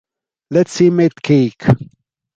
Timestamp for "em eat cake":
0.81-1.63